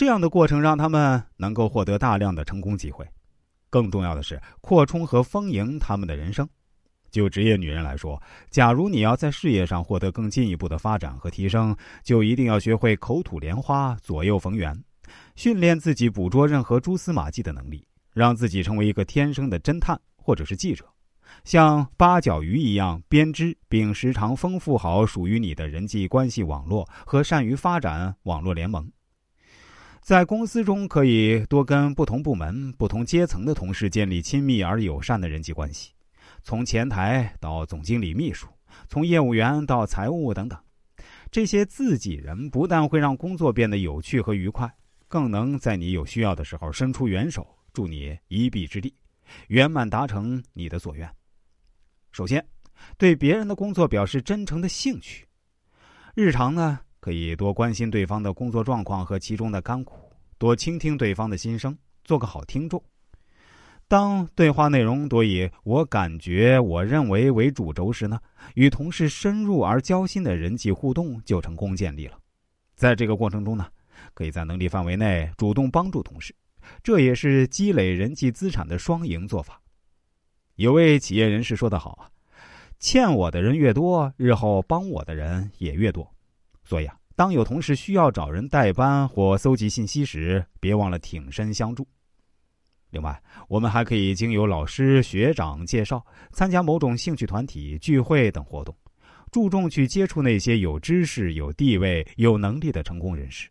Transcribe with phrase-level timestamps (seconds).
[0.00, 3.06] 这样的过程让他们能够获得大量的成功机会。
[3.68, 6.48] 更重要的是，扩充和丰盈他们的人生。
[7.10, 8.18] 就职业女人来说，
[8.48, 14.74] 假如你要在事业上获得更进一步的发展和提升，就一定要学会口吐莲花、左右逢源，
[15.36, 20.86] 训练自己捕捉任何蛛丝马迹的能力，让自己成为一个天生的侦探或者是记者，
[21.44, 28.90] 像八角鱼一样编织并时常丰富好属于你的人际关系网络和善于发展网络联盟。
[30.00, 35.92] 在公司中，可以多跟不同部门、不同阶层的同事建立亲密而友善的人际关系。
[36.42, 38.48] 从前台到总经理秘书，
[38.88, 40.58] 从业务员到财务等等，
[41.30, 44.68] 这些自己人不但会让工作变得有趣和愉快，
[45.06, 48.92] 更能在你有需要的时候伸出援手，助你一臂之力，
[49.48, 51.08] 圆满达成你的所愿。
[52.10, 52.44] 首先，
[52.96, 55.26] 对别人的工作表示真诚的兴趣。
[56.14, 62.82] 日常呢，可以多关心对方的工作状况和其中的甘苦，多倾听对方的心声，做个好听众。
[63.88, 68.20] 当对话内容多以“我感觉”“我认为”为主轴时呢，
[68.54, 72.16] 与同事深入而交心的人际互动就成功建立了。
[72.76, 73.66] 在这个过程中呢，
[74.14, 76.32] 可以在能力范围内主动帮助同事，
[76.84, 79.60] 这也是积累人际资产的双赢做法。
[80.54, 82.10] 有位企业人士说得好啊
[82.78, 86.08] ：“欠我的人越多，日后帮我的人也越多。”
[86.62, 91.86] 所以啊，当有同事需要找人代班或搜集信息时，别忘了挺身相助。
[92.92, 98.74] 另外，我们还可以经由老师、学长介绍，参加某种兴趣团体、聚会等活动，
[99.30, 103.50] 注重去接触那些有知识、有地位、有能力的成功人士。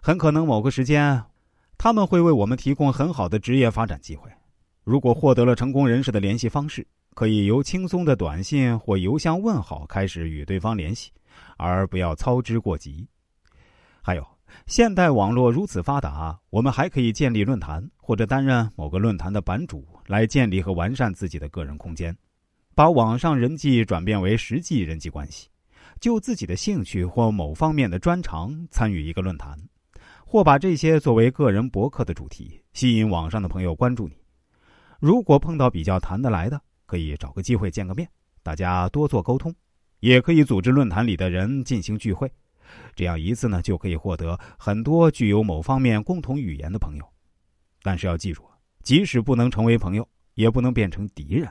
[0.00, 1.20] 很可能某个时间，
[1.76, 4.30] 他们会为我们提供很好的职业发展机会。
[4.84, 11.10] 如果获得了成功人士的联系方式，可以由轻松的短信或邮箱问好开始与对方联系，
[11.56, 13.08] 而不要操之过急。
[14.00, 14.26] 还有。
[14.66, 22.14] 现代网络如此发达，我们还可以建立论坛，或者担任某个论坛的版主，来建立和完善自己的个人空间，
[22.74, 25.48] 把网上人际转变为实际人际关系。
[26.00, 29.58] 就自己的兴趣或某方面的专长参与一个论坛，
[30.26, 34.14] 或把这些作为个人博客的主题，吸引网上的朋友关注你。
[35.00, 38.06] 如果碰到比较谈得来的，可以找个机会见个面，
[38.42, 39.54] 大家多做沟通，
[40.02, 42.30] 也可以组织论坛里的人进行聚会。
[42.96, 47.08] 这样一次呢，就可以获得很多具有某方面共同语言的朋友。
[47.82, 48.42] 但是要记住，
[48.82, 51.48] 即使不能成为朋友，也不能变成敌人。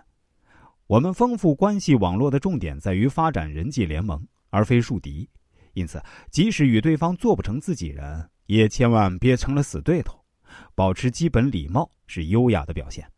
[0.86, 5.30] 我们丰富关系网络的重点在于发展人际联盟，而非树敌。
[5.74, 10.22] 因此，即使与对方做不成自己人，也千万别成了死对头。
[10.76, 13.10] 保持基本礼貌是优雅的表现。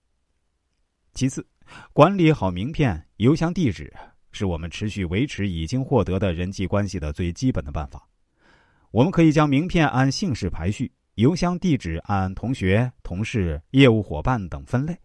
[1.16, 1.44] 其次，
[1.92, 3.92] 管理好名片、邮箱地址。
[4.34, 8.06] 是我们持续维持已经获得的人际关系的最基本的办法。
[8.92, 14.98] 我们可以将名片按姓氏排序，邮箱地址按同学、同事、业务伙伴等分类。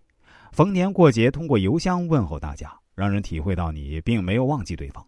[0.51, 5.07] 逢年过节通过邮箱问候大家，让人体会到你并没有忘记对方。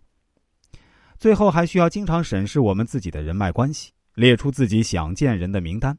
[1.19, 5.97] 最后还需要经常审视我们自己的人脉关系，列出自己想见人的名单。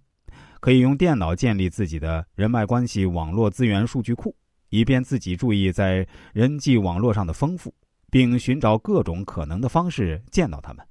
[0.60, 4.36] 可以用电脑建立自己的人脉关系网络资源数据库，
[4.70, 7.74] 以便自己注意在人际网络上的丰富。
[8.12, 10.86] 并寻找各种可能的方式见到他们。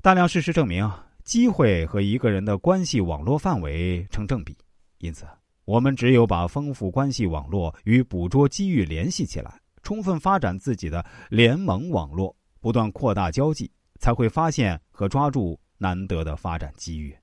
[0.00, 0.88] 大量事实证明，
[1.24, 4.56] 机会和一个人的关系网络范围成正比。
[4.98, 5.26] 因此，
[5.64, 17.16] 我们只有把丰富关系网络与捕捉机遇联系起来，充分发展自己的联盟网络，不断扩大交际，才会发现和抓住难得的发展机遇。